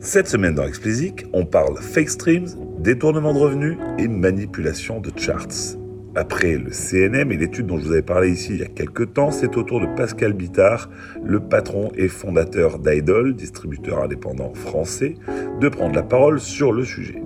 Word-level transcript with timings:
Cette 0.00 0.28
semaine 0.28 0.54
dans 0.54 0.62
Explicit, 0.62 1.26
on 1.32 1.44
parle 1.44 1.76
fake 1.76 2.08
streams, 2.08 2.46
détournement 2.78 3.34
de 3.34 3.38
revenus 3.38 3.76
et 3.98 4.06
manipulation 4.06 5.00
de 5.00 5.10
charts. 5.16 5.76
Après 6.14 6.56
le 6.56 6.70
CNM 6.70 7.32
et 7.32 7.36
l'étude 7.36 7.66
dont 7.66 7.78
je 7.78 7.86
vous 7.86 7.92
avais 7.92 8.02
parlé 8.02 8.30
ici 8.30 8.52
il 8.52 8.60
y 8.60 8.62
a 8.62 8.68
quelques 8.68 9.12
temps, 9.14 9.32
c'est 9.32 9.56
au 9.56 9.64
tour 9.64 9.80
de 9.80 9.86
Pascal 9.96 10.34
Bittard, 10.34 10.88
le 11.24 11.40
patron 11.40 11.90
et 11.96 12.06
fondateur 12.06 12.78
d'Idol, 12.78 13.34
distributeur 13.34 14.04
indépendant 14.04 14.54
français, 14.54 15.16
de 15.60 15.68
prendre 15.68 15.96
la 15.96 16.04
parole 16.04 16.38
sur 16.38 16.72
le 16.72 16.84
sujet. 16.84 17.20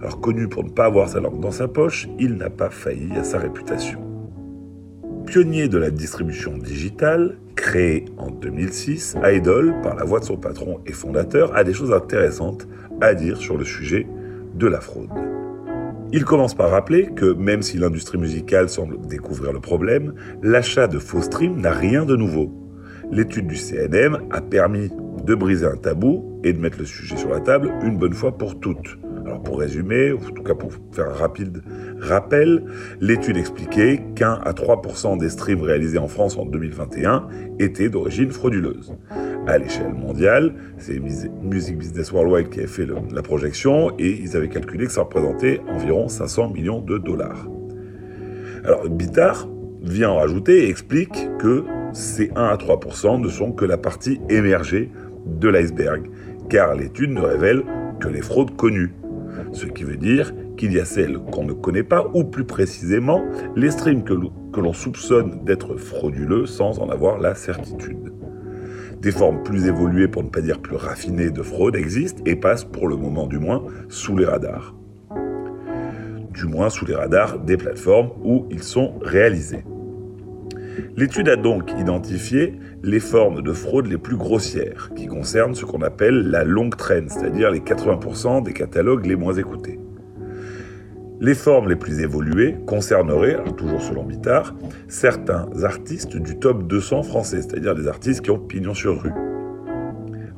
Alors 0.00 0.20
connu 0.20 0.48
pour 0.48 0.64
ne 0.64 0.70
pas 0.70 0.86
avoir 0.86 1.08
sa 1.08 1.20
langue 1.20 1.40
dans 1.40 1.52
sa 1.52 1.68
poche, 1.68 2.08
il 2.18 2.34
n'a 2.34 2.50
pas 2.50 2.68
failli 2.68 3.12
à 3.16 3.22
sa 3.22 3.38
réputation. 3.38 4.00
Pionnier 5.24 5.68
de 5.68 5.78
la 5.78 5.90
distribution 5.90 6.58
digitale, 6.58 7.38
créé 7.66 8.04
en 8.16 8.30
2006, 8.30 9.16
Idol, 9.24 9.74
par 9.82 9.96
la 9.96 10.04
voix 10.04 10.20
de 10.20 10.24
son 10.24 10.36
patron 10.36 10.78
et 10.86 10.92
fondateur, 10.92 11.56
a 11.56 11.64
des 11.64 11.72
choses 11.72 11.92
intéressantes 11.92 12.68
à 13.00 13.12
dire 13.12 13.38
sur 13.38 13.58
le 13.58 13.64
sujet 13.64 14.06
de 14.54 14.68
la 14.68 14.80
fraude. 14.80 15.10
Il 16.12 16.24
commence 16.24 16.54
par 16.54 16.70
rappeler 16.70 17.08
que 17.16 17.32
même 17.32 17.62
si 17.62 17.76
l'industrie 17.76 18.18
musicale 18.18 18.68
semble 18.68 19.04
découvrir 19.08 19.52
le 19.52 19.58
problème, 19.58 20.14
l'achat 20.44 20.86
de 20.86 21.00
faux 21.00 21.22
streams 21.22 21.60
n'a 21.60 21.72
rien 21.72 22.04
de 22.04 22.14
nouveau. 22.14 22.52
L'étude 23.10 23.48
du 23.48 23.56
CNM 23.56 24.20
a 24.30 24.40
permis 24.40 24.92
de 25.24 25.34
briser 25.34 25.66
un 25.66 25.76
tabou 25.76 26.40
et 26.44 26.52
de 26.52 26.60
mettre 26.60 26.78
le 26.78 26.84
sujet 26.84 27.16
sur 27.16 27.30
la 27.30 27.40
table 27.40 27.72
une 27.82 27.98
bonne 27.98 28.14
fois 28.14 28.38
pour 28.38 28.60
toutes. 28.60 28.96
Alors 29.26 29.42
pour 29.42 29.58
résumer, 29.58 30.12
en 30.12 30.30
tout 30.30 30.44
cas 30.44 30.54
pour 30.54 30.70
faire 30.92 31.08
un 31.08 31.14
rapide 31.14 31.60
rappel, 31.98 32.62
l'étude 33.00 33.36
expliquait 33.36 34.04
qu'un 34.14 34.34
à 34.34 34.52
3% 34.52 35.18
des 35.18 35.30
streams 35.30 35.62
réalisés 35.62 35.98
en 35.98 36.06
France 36.06 36.38
en 36.38 36.46
2021 36.46 37.26
étaient 37.58 37.88
d'origine 37.88 38.30
frauduleuse. 38.30 38.94
À 39.48 39.58
l'échelle 39.58 39.94
mondiale, 39.94 40.54
c'est 40.78 41.00
Music 41.42 41.76
Business 41.76 42.12
Worldwide 42.12 42.50
qui 42.50 42.60
avait 42.60 42.68
fait 42.68 42.86
la 43.12 43.22
projection 43.22 43.90
et 43.98 44.10
ils 44.10 44.36
avaient 44.36 44.48
calculé 44.48 44.86
que 44.86 44.92
ça 44.92 45.02
représentait 45.02 45.60
environ 45.68 46.06
500 46.06 46.50
millions 46.50 46.80
de 46.80 46.96
dollars. 46.96 47.48
Alors 48.64 48.88
Bittard 48.88 49.48
vient 49.82 50.10
en 50.10 50.16
rajouter 50.18 50.66
et 50.66 50.68
explique 50.68 51.28
que 51.40 51.64
ces 51.92 52.30
1 52.36 52.44
à 52.44 52.56
3% 52.56 53.20
ne 53.20 53.28
sont 53.28 53.50
que 53.50 53.64
la 53.64 53.76
partie 53.76 54.20
émergée 54.28 54.92
de 55.26 55.48
l'iceberg, 55.48 56.04
car 56.48 56.76
l'étude 56.76 57.10
ne 57.10 57.22
révèle 57.22 57.64
que 57.98 58.08
les 58.08 58.22
fraudes 58.22 58.54
connues 58.56 58.92
ce 59.52 59.66
qui 59.66 59.84
veut 59.84 59.96
dire 59.96 60.32
qu'il 60.56 60.72
y 60.72 60.80
a 60.80 60.84
celles 60.84 61.18
qu'on 61.18 61.44
ne 61.44 61.52
connaît 61.52 61.82
pas, 61.82 62.06
ou 62.14 62.24
plus 62.24 62.44
précisément, 62.44 63.24
les 63.54 63.70
streams 63.70 64.04
que 64.04 64.60
l'on 64.60 64.72
soupçonne 64.72 65.44
d'être 65.44 65.76
frauduleux 65.76 66.46
sans 66.46 66.78
en 66.78 66.88
avoir 66.88 67.18
la 67.18 67.34
certitude. 67.34 68.12
Des 69.00 69.12
formes 69.12 69.42
plus 69.42 69.66
évoluées, 69.66 70.08
pour 70.08 70.22
ne 70.22 70.30
pas 70.30 70.40
dire 70.40 70.60
plus 70.60 70.76
raffinées 70.76 71.30
de 71.30 71.42
fraude 71.42 71.76
existent 71.76 72.22
et 72.24 72.36
passent, 72.36 72.64
pour 72.64 72.88
le 72.88 72.96
moment 72.96 73.26
du 73.26 73.38
moins, 73.38 73.62
sous 73.88 74.16
les 74.16 74.24
radars. 74.24 74.74
Du 76.32 76.46
moins 76.46 76.70
sous 76.70 76.86
les 76.86 76.94
radars 76.94 77.38
des 77.38 77.56
plateformes 77.56 78.10
où 78.24 78.46
ils 78.50 78.62
sont 78.62 78.98
réalisés. 79.02 79.64
L'étude 80.96 81.28
a 81.28 81.36
donc 81.36 81.70
identifié 81.78 82.54
les 82.82 83.00
formes 83.00 83.42
de 83.42 83.52
fraude 83.52 83.86
les 83.86 83.98
plus 83.98 84.16
grossières, 84.16 84.90
qui 84.96 85.06
concernent 85.06 85.54
ce 85.54 85.64
qu'on 85.64 85.82
appelle 85.82 86.30
la 86.30 86.44
longue 86.44 86.76
traîne, 86.76 87.08
c'est-à-dire 87.08 87.50
les 87.50 87.60
80% 87.60 88.42
des 88.42 88.52
catalogues 88.52 89.06
les 89.06 89.16
moins 89.16 89.34
écoutés. 89.34 89.78
Les 91.18 91.34
formes 91.34 91.68
les 91.68 91.76
plus 91.76 92.00
évoluées 92.00 92.56
concerneraient, 92.66 93.38
toujours 93.56 93.80
selon 93.80 94.04
Bittard, 94.04 94.54
certains 94.86 95.48
artistes 95.62 96.16
du 96.16 96.38
top 96.38 96.66
200 96.66 97.04
français, 97.04 97.40
c'est-à-dire 97.40 97.74
des 97.74 97.88
artistes 97.88 98.20
qui 98.20 98.30
ont 98.30 98.38
pignon 98.38 98.74
sur 98.74 99.02
rue. 99.02 99.12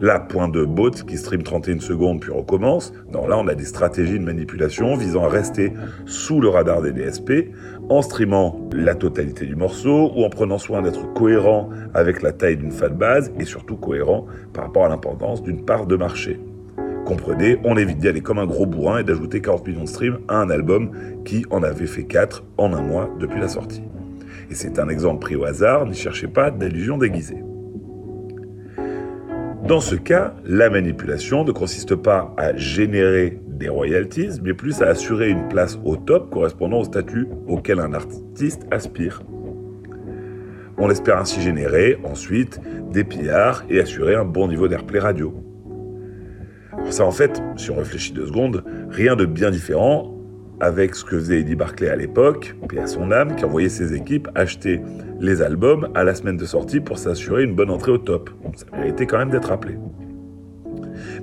Là, 0.00 0.20
point 0.20 0.48
de 0.48 0.64
bot 0.64 0.92
qui 0.92 1.16
stream 1.16 1.42
31 1.42 1.80
secondes 1.80 2.20
puis 2.20 2.30
recommence. 2.30 2.92
Non, 3.12 3.26
là, 3.26 3.36
on 3.36 3.48
a 3.48 3.56
des 3.56 3.64
stratégies 3.64 4.20
de 4.20 4.24
manipulation 4.24 4.96
visant 4.96 5.24
à 5.24 5.28
rester 5.28 5.72
sous 6.06 6.40
le 6.40 6.48
radar 6.48 6.82
des 6.82 6.92
DSP 6.92 7.50
en 7.88 8.00
streamant 8.00 8.60
la 8.72 8.94
totalité 8.94 9.44
du 9.44 9.56
morceau 9.56 10.12
ou 10.14 10.24
en 10.24 10.30
prenant 10.30 10.58
soin 10.58 10.82
d'être 10.82 11.12
cohérent 11.14 11.68
avec 11.94 12.22
la 12.22 12.32
taille 12.32 12.56
d'une 12.56 12.72
base 12.92 13.32
et 13.40 13.44
surtout 13.44 13.76
cohérent 13.76 14.26
par 14.52 14.66
rapport 14.66 14.84
à 14.84 14.88
l'importance 14.88 15.42
d'une 15.42 15.64
part 15.64 15.86
de 15.86 15.96
marché. 15.96 16.38
Comprenez, 17.04 17.58
on 17.64 17.76
évite 17.76 17.98
d'y 17.98 18.06
aller 18.06 18.20
comme 18.20 18.38
un 18.38 18.46
gros 18.46 18.66
bourrin 18.66 18.98
et 18.98 19.04
d'ajouter 19.04 19.40
40 19.40 19.66
millions 19.66 19.84
de 19.84 19.88
streams 19.88 20.18
à 20.28 20.36
un 20.36 20.50
album 20.50 20.90
qui 21.24 21.44
en 21.50 21.62
avait 21.64 21.86
fait 21.86 22.04
4 22.04 22.44
en 22.56 22.72
un 22.72 22.82
mois 22.82 23.10
depuis 23.18 23.40
la 23.40 23.48
sortie. 23.48 23.82
Et 24.50 24.54
c'est 24.54 24.78
un 24.78 24.88
exemple 24.88 25.20
pris 25.20 25.34
au 25.34 25.44
hasard, 25.44 25.86
n'y 25.86 25.94
cherchez 25.94 26.28
pas 26.28 26.50
d'allusion 26.50 26.98
déguisée. 26.98 27.42
Dans 29.68 29.80
ce 29.80 29.96
cas, 29.96 30.32
la 30.46 30.70
manipulation 30.70 31.44
ne 31.44 31.52
consiste 31.52 31.94
pas 31.94 32.32
à 32.38 32.56
générer 32.56 33.38
des 33.46 33.68
royalties, 33.68 34.40
mais 34.42 34.54
plus 34.54 34.80
à 34.80 34.86
assurer 34.86 35.28
une 35.28 35.46
place 35.48 35.78
au 35.84 35.94
top 35.96 36.30
correspondant 36.30 36.80
au 36.80 36.84
statut 36.84 37.28
auquel 37.46 37.78
un 37.78 37.92
artiste 37.92 38.62
aspire. 38.70 39.22
On 40.78 40.88
espère 40.88 41.18
ainsi 41.18 41.42
générer 41.42 41.98
ensuite 42.02 42.62
des 42.90 43.04
pillards 43.04 43.62
et 43.68 43.78
assurer 43.78 44.14
un 44.14 44.24
bon 44.24 44.48
niveau 44.48 44.68
d'airplay 44.68 45.00
radio. 45.00 45.34
Ça 46.88 47.04
en 47.04 47.10
fait, 47.10 47.42
si 47.58 47.70
on 47.70 47.76
réfléchit 47.76 48.14
deux 48.14 48.28
secondes, 48.28 48.64
rien 48.88 49.16
de 49.16 49.26
bien 49.26 49.50
différent 49.50 50.17
avec 50.60 50.94
ce 50.94 51.04
que 51.04 51.18
faisait 51.18 51.40
Eddie 51.40 51.54
Barclay 51.54 51.88
à 51.88 51.96
l'époque, 51.96 52.54
puis 52.68 52.78
à 52.78 52.86
son 52.86 53.12
âme, 53.12 53.36
qui 53.36 53.44
envoyait 53.44 53.68
ses 53.68 53.94
équipes 53.94 54.28
acheter 54.34 54.80
les 55.20 55.42
albums 55.42 55.88
à 55.94 56.04
la 56.04 56.14
semaine 56.14 56.36
de 56.36 56.44
sortie 56.44 56.80
pour 56.80 56.98
s'assurer 56.98 57.44
une 57.44 57.54
bonne 57.54 57.70
entrée 57.70 57.92
au 57.92 57.98
top. 57.98 58.30
Ça 58.54 58.66
méritait 58.76 59.06
quand 59.06 59.18
même 59.18 59.30
d'être 59.30 59.48
rappelé. 59.48 59.76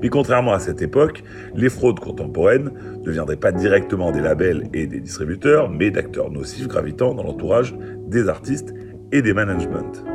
Mais 0.02 0.10
contrairement 0.10 0.54
à 0.54 0.60
cette 0.60 0.82
époque, 0.82 1.24
les 1.54 1.70
fraudes 1.70 2.00
contemporaines 2.00 2.72
ne 3.04 3.12
viendraient 3.12 3.36
pas 3.36 3.52
directement 3.52 4.12
des 4.12 4.22
labels 4.22 4.70
et 4.74 4.88
des 4.88 5.00
distributeurs, 5.00 5.70
mais 5.70 5.92
d'acteurs 5.92 6.32
nocifs 6.32 6.68
gravitant 6.68 7.14
dans 7.14 7.24
l'entourage 7.24 7.76
des 8.08 8.30
artistes 8.30 8.74
et 9.12 9.22
des 9.22 9.34
managements. 9.34 10.15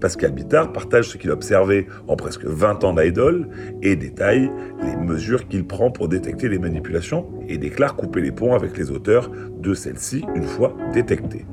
Pascal 0.00 0.30
Bittard 0.30 0.72
partage 0.72 1.08
ce 1.08 1.16
qu'il 1.16 1.30
a 1.30 1.32
observé 1.32 1.88
en 2.06 2.16
presque 2.16 2.44
20 2.44 2.84
ans 2.84 2.94
d'Idol 2.94 3.48
et 3.82 3.96
détaille 3.96 4.50
les 4.82 4.96
mesures 4.96 5.48
qu'il 5.48 5.66
prend 5.66 5.90
pour 5.90 6.08
détecter 6.08 6.48
les 6.48 6.58
manipulations 6.58 7.26
et 7.48 7.58
déclare 7.58 7.96
couper 7.96 8.20
les 8.20 8.30
ponts 8.30 8.54
avec 8.54 8.76
les 8.78 8.90
auteurs 8.90 9.30
de 9.58 9.74
celles-ci 9.74 10.24
une 10.36 10.44
fois 10.44 10.76
détectées. 10.92 11.46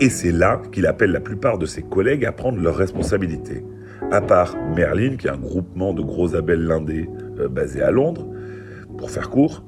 Et 0.00 0.10
c'est 0.10 0.32
là 0.32 0.60
qu'il 0.70 0.86
appelle 0.86 1.12
la 1.12 1.20
plupart 1.20 1.58
de 1.58 1.66
ses 1.66 1.82
collègues 1.82 2.24
à 2.24 2.32
prendre 2.32 2.60
leurs 2.60 2.76
responsabilités. 2.76 3.64
À 4.10 4.20
part 4.20 4.54
Merlin, 4.74 5.16
qui 5.16 5.28
est 5.28 5.30
un 5.30 5.38
groupement 5.38 5.94
de 5.94 6.02
gros 6.02 6.28
labels 6.32 6.66
lindés 6.66 7.08
euh, 7.38 7.48
basé 7.48 7.82
à 7.82 7.90
Londres, 7.90 8.26
pour 8.98 9.10
faire 9.10 9.30
court. 9.30 9.64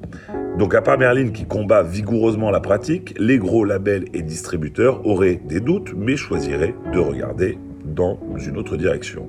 Donc 0.58 0.74
à 0.74 0.82
part 0.82 0.98
Merlin 0.98 1.30
qui 1.30 1.46
combat 1.46 1.82
vigoureusement 1.82 2.50
la 2.50 2.60
pratique, 2.60 3.14
les 3.18 3.38
gros 3.38 3.64
labels 3.64 4.04
et 4.12 4.22
distributeurs 4.22 5.06
auraient 5.06 5.40
des 5.44 5.60
doutes, 5.60 5.94
mais 5.96 6.16
choisiraient 6.16 6.74
de 6.92 6.98
regarder 6.98 7.58
dans 7.84 8.18
une 8.38 8.56
autre 8.56 8.76
direction. 8.76 9.28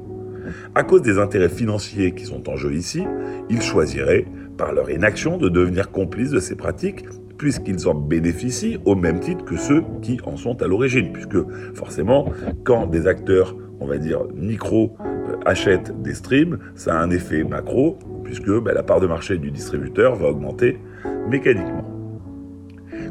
À 0.75 0.83
cause 0.83 1.01
des 1.01 1.17
intérêts 1.17 1.49
financiers 1.49 2.11
qui 2.13 2.25
sont 2.25 2.49
en 2.49 2.55
jeu 2.55 2.73
ici, 2.73 3.03
ils 3.49 3.61
choisiraient, 3.61 4.25
par 4.57 4.73
leur 4.73 4.89
inaction, 4.89 5.37
de 5.37 5.49
devenir 5.49 5.91
complices 5.91 6.31
de 6.31 6.39
ces 6.39 6.55
pratiques, 6.55 7.05
puisqu'ils 7.37 7.87
en 7.87 7.95
bénéficient 7.95 8.79
au 8.85 8.95
même 8.95 9.19
titre 9.19 9.43
que 9.43 9.57
ceux 9.57 9.83
qui 10.01 10.19
en 10.25 10.37
sont 10.37 10.61
à 10.61 10.67
l'origine. 10.67 11.11
Puisque 11.11 11.37
forcément, 11.73 12.31
quand 12.63 12.87
des 12.87 13.07
acteurs, 13.07 13.55
on 13.79 13.87
va 13.87 13.97
dire, 13.97 14.21
micro, 14.33 14.95
euh, 15.01 15.35
achètent 15.45 16.01
des 16.01 16.13
streams, 16.13 16.59
ça 16.75 16.97
a 16.97 17.03
un 17.03 17.09
effet 17.09 17.43
macro, 17.43 17.97
puisque 18.23 18.51
bah, 18.61 18.73
la 18.73 18.83
part 18.83 19.01
de 19.01 19.07
marché 19.07 19.37
du 19.37 19.51
distributeur 19.51 20.15
va 20.15 20.29
augmenter 20.29 20.79
mécaniquement. 21.27 21.94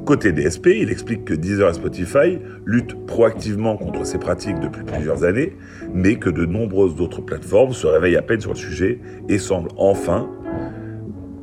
Côté 0.06 0.32
DSP, 0.32 0.66
il 0.66 0.90
explique 0.90 1.24
que 1.24 1.32
Deezer 1.32 1.70
et 1.70 1.72
Spotify 1.72 2.38
luttent 2.66 3.06
proactivement 3.06 3.78
contre 3.78 4.04
ces 4.04 4.18
pratiques 4.18 4.60
depuis 4.60 4.82
plusieurs 4.82 5.24
années, 5.24 5.56
mais 5.94 6.16
que 6.16 6.28
de 6.28 6.44
nombreuses 6.44 7.00
autres 7.00 7.22
plateformes 7.22 7.72
se 7.72 7.86
réveillent 7.86 8.18
à 8.18 8.22
peine 8.22 8.40
sur 8.40 8.50
le 8.50 8.58
sujet 8.58 9.00
et 9.30 9.38
semblent 9.38 9.70
enfin 9.78 10.28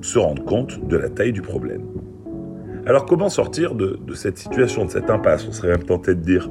se 0.01 0.19
rendre 0.19 0.43
compte 0.45 0.87
de 0.87 0.95
la 0.95 1.09
taille 1.09 1.31
du 1.31 1.41
problème. 1.41 1.81
Alors 2.85 3.05
comment 3.05 3.29
sortir 3.29 3.73
de, 3.73 3.99
cette 4.13 4.37
situation, 4.37 4.85
de 4.85 4.91
cette 4.91 5.09
impasse? 5.09 5.47
On 5.47 5.51
serait 5.51 5.69
même 5.69 5.83
tenté 5.83 6.13
de 6.13 6.21
dire. 6.21 6.47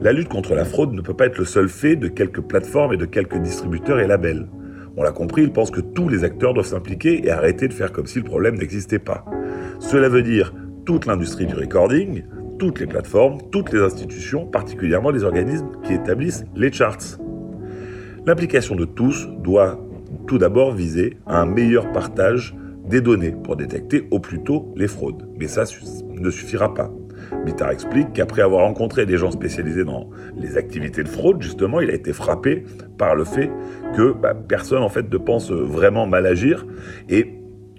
La 0.00 0.12
lutte 0.12 0.28
contre 0.28 0.54
la 0.54 0.64
fraude 0.64 0.92
ne 0.92 1.00
peut 1.00 1.14
pas 1.14 1.26
être 1.26 1.38
le 1.38 1.44
seul 1.44 1.68
fait 1.68 1.96
de 1.96 2.06
quelques 2.06 2.40
plateformes 2.40 2.92
et 2.92 2.96
de 2.96 3.04
quelques 3.04 3.38
distributeurs 3.38 3.98
et 3.98 4.06
labels. 4.06 4.48
On 4.96 5.02
l'a 5.02 5.12
compris, 5.12 5.42
il 5.42 5.52
pense 5.52 5.72
que 5.72 5.80
tous 5.80 6.08
les 6.08 6.22
acteurs 6.22 6.54
doivent 6.54 6.66
s'impliquer 6.66 7.26
et 7.26 7.30
arrêter 7.32 7.66
de 7.66 7.72
faire 7.72 7.90
comme 7.90 8.06
si 8.06 8.18
le 8.18 8.24
problème 8.24 8.56
n'existait 8.56 8.98
pas. 9.00 9.24
Cela 9.80 10.08
veut 10.08 10.22
dire 10.22 10.52
toute 10.84 11.06
l'industrie 11.06 11.46
du 11.46 11.54
recording, 11.54 12.24
toutes 12.58 12.80
les 12.80 12.86
plateformes, 12.86 13.38
toutes 13.50 13.72
les 13.72 13.80
institutions, 13.80 14.46
particulièrement 14.46 15.10
les 15.10 15.24
organismes 15.24 15.70
qui 15.82 15.94
établissent 15.94 16.44
les 16.54 16.72
charts. 16.72 17.18
L'implication 18.26 18.76
de 18.76 18.84
tous 18.84 19.28
doit 19.38 19.80
tout 20.26 20.38
d'abord 20.38 20.72
viser 20.72 21.16
à 21.26 21.40
un 21.40 21.46
meilleur 21.46 21.90
partage 21.92 22.54
des 22.88 23.00
données 23.00 23.32
pour 23.32 23.56
détecter 23.56 24.06
au 24.10 24.20
plus 24.20 24.42
tôt 24.42 24.72
les 24.76 24.88
fraudes. 24.88 25.28
Mais 25.38 25.48
ça 25.48 25.64
ne 26.08 26.30
suffira 26.30 26.74
pas. 26.74 26.90
Bitar 27.44 27.70
explique 27.70 28.12
qu'après 28.12 28.42
avoir 28.42 28.64
rencontré 28.64 29.06
des 29.06 29.16
gens 29.16 29.30
spécialisés 29.30 29.84
dans 29.84 30.10
les 30.36 30.56
activités 30.56 31.02
de 31.02 31.08
fraude, 31.08 31.40
justement, 31.42 31.80
il 31.80 31.90
a 31.90 31.94
été 31.94 32.12
frappé 32.12 32.64
par 32.98 33.14
le 33.14 33.24
fait 33.24 33.50
que 33.96 34.12
bah, 34.12 34.34
personne 34.34 34.82
en 34.82 34.88
fait 34.88 35.10
ne 35.10 35.18
pense 35.18 35.50
vraiment 35.50 36.06
mal 36.06 36.26
agir 36.26 36.66
et 37.08 37.34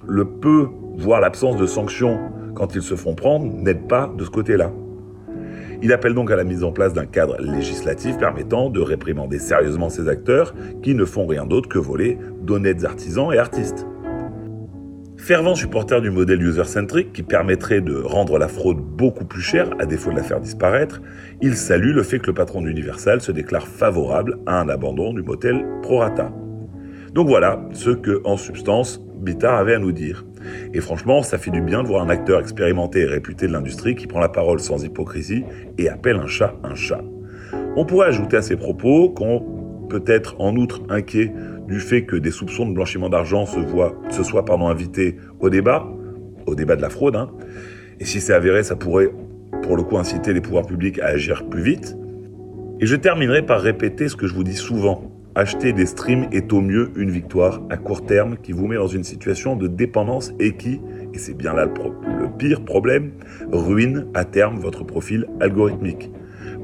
le 0.05 0.25
peu, 0.25 0.67
voire 0.95 1.21
l'absence 1.21 1.57
de 1.57 1.65
sanctions 1.65 2.19
quand 2.55 2.75
ils 2.75 2.81
se 2.81 2.95
font 2.95 3.15
prendre 3.15 3.45
n'aide 3.45 3.87
pas 3.87 4.13
de 4.17 4.23
ce 4.23 4.29
côté-là. 4.29 4.71
Il 5.81 5.91
appelle 5.91 6.13
donc 6.13 6.31
à 6.31 6.37
la 6.37 6.45
mise 6.45 6.63
en 6.63 6.71
place 6.71 6.93
d'un 6.93 7.05
cadre 7.05 7.35
législatif 7.41 8.17
permettant 8.17 8.69
de 8.69 8.79
réprimander 8.79 9.37
sérieusement 9.37 9.89
ces 9.89 10.07
acteurs 10.07 10.53
qui 10.81 10.95
ne 10.95 11.03
font 11.03 11.25
rien 11.25 11.45
d'autre 11.45 11.67
que 11.67 11.77
voler 11.77 12.17
d'honnêtes 12.41 12.85
artisans 12.85 13.33
et 13.33 13.37
artistes. 13.37 13.85
Fervent 15.17 15.55
supporter 15.55 16.01
du 16.01 16.09
modèle 16.09 16.41
user-centric 16.41 17.13
qui 17.13 17.23
permettrait 17.23 17.81
de 17.81 17.95
rendre 17.95 18.37
la 18.37 18.47
fraude 18.47 18.77
beaucoup 18.77 19.25
plus 19.25 19.41
chère 19.41 19.69
à 19.79 19.85
défaut 19.85 20.11
de 20.11 20.17
la 20.17 20.23
faire 20.23 20.41
disparaître, 20.41 21.01
il 21.41 21.55
salue 21.55 21.93
le 21.93 22.03
fait 22.03 22.19
que 22.19 22.27
le 22.27 22.33
patron 22.33 22.61
d'Universal 22.61 23.21
se 23.21 23.31
déclare 23.31 23.67
favorable 23.67 24.39
à 24.45 24.59
un 24.59 24.67
abandon 24.67 25.13
du 25.13 25.21
modèle 25.21 25.65
prorata. 25.81 26.31
Donc 27.13 27.27
voilà 27.27 27.61
ce 27.71 27.91
que, 27.91 28.21
en 28.25 28.37
substance, 28.37 29.01
Bitar 29.21 29.55
avait 29.55 29.75
à 29.75 29.79
nous 29.79 29.91
dire. 29.91 30.25
Et 30.73 30.81
franchement, 30.81 31.23
ça 31.23 31.37
fait 31.37 31.51
du 31.51 31.61
bien 31.61 31.83
de 31.83 31.87
voir 31.87 32.03
un 32.03 32.09
acteur 32.09 32.39
expérimenté 32.39 33.01
et 33.01 33.05
réputé 33.05 33.47
de 33.47 33.53
l'industrie 33.53 33.95
qui 33.95 34.07
prend 34.07 34.19
la 34.19 34.29
parole 34.29 34.59
sans 34.59 34.83
hypocrisie 34.83 35.43
et 35.77 35.89
appelle 35.89 36.17
un 36.17 36.27
chat 36.27 36.55
un 36.63 36.75
chat. 36.75 37.03
On 37.75 37.85
pourrait 37.85 38.07
ajouter 38.07 38.37
à 38.37 38.41
ces 38.41 38.55
propos 38.55 39.09
qu'on 39.09 39.43
peut 39.89 40.03
être 40.07 40.35
en 40.39 40.55
outre 40.55 40.81
inquiet 40.89 41.31
du 41.67 41.79
fait 41.79 42.03
que 42.03 42.15
des 42.15 42.31
soupçons 42.31 42.67
de 42.67 42.73
blanchiment 42.73 43.09
d'argent 43.09 43.45
se, 43.45 43.59
se 44.09 44.23
soient 44.23 44.45
invités 44.49 45.17
au 45.39 45.49
débat, 45.49 45.87
au 46.45 46.55
débat 46.55 46.75
de 46.75 46.81
la 46.81 46.89
fraude. 46.89 47.15
Hein. 47.15 47.29
Et 47.99 48.05
si 48.05 48.21
c'est 48.21 48.33
avéré, 48.33 48.63
ça 48.63 48.75
pourrait 48.75 49.11
pour 49.61 49.77
le 49.77 49.83
coup 49.83 49.97
inciter 49.97 50.33
les 50.33 50.41
pouvoirs 50.41 50.65
publics 50.65 50.99
à 50.99 51.07
agir 51.07 51.47
plus 51.49 51.61
vite. 51.61 51.95
Et 52.79 52.85
je 52.85 52.95
terminerai 52.95 53.43
par 53.43 53.61
répéter 53.61 54.09
ce 54.09 54.15
que 54.15 54.27
je 54.27 54.33
vous 54.33 54.43
dis 54.43 54.55
souvent 54.55 55.12
acheter 55.35 55.73
des 55.73 55.85
streams 55.85 56.27
est 56.31 56.53
au 56.53 56.61
mieux 56.61 56.91
une 56.95 57.09
victoire 57.09 57.61
à 57.69 57.77
court 57.77 58.05
terme 58.05 58.37
qui 58.37 58.51
vous 58.51 58.67
met 58.67 58.75
dans 58.75 58.87
une 58.87 59.03
situation 59.03 59.55
de 59.55 59.67
dépendance 59.67 60.31
et 60.39 60.55
qui, 60.55 60.79
et 61.13 61.17
c'est 61.17 61.33
bien 61.33 61.53
là 61.53 61.65
le, 61.65 62.27
pire 62.37 62.63
problème, 62.63 63.11
ruine 63.51 64.07
à 64.13 64.25
terme 64.25 64.57
votre 64.57 64.83
profil 64.83 65.27
algorithmique. 65.39 66.11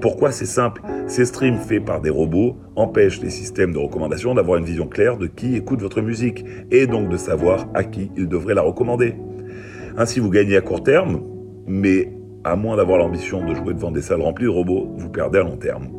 Pourquoi 0.01 0.31
c'est 0.31 0.45
simple? 0.45 0.81
Ces 1.07 1.25
streams 1.25 1.57
faits 1.57 1.83
par 1.83 1.99
des 2.01 2.09
robots 2.09 2.57
empêchent 2.75 3.21
les 3.21 3.29
systèmes 3.29 3.73
de 3.73 3.79
recommandation 3.79 4.33
d'avoir 4.33 4.57
une 4.57 4.65
vision 4.65 4.87
claire 4.87 5.17
de 5.17 5.27
qui 5.27 5.55
écoute 5.55 5.81
votre 5.81 6.01
musique 6.01 6.45
et 6.71 6.87
donc 6.87 7.09
de 7.09 7.17
savoir 7.17 7.67
à 7.73 7.83
qui 7.83 8.11
ils 8.15 8.27
devraient 8.27 8.53
la 8.53 8.61
recommander. 8.61 9.15
Ainsi 9.97 10.19
vous 10.19 10.29
gagnez 10.29 10.55
à 10.55 10.61
court 10.61 10.83
terme, 10.83 11.21
mais 11.67 12.13
à 12.43 12.55
moins 12.55 12.77
d'avoir 12.77 12.99
l'ambition 12.99 13.45
de 13.45 13.53
jouer 13.53 13.73
devant 13.73 13.91
des 13.91 14.01
salles 14.01 14.21
remplies 14.21 14.45
de 14.45 14.49
robots, 14.49 14.87
vous 14.97 15.09
perdez 15.09 15.39
à 15.39 15.43
long 15.43 15.57
terme. 15.57 15.98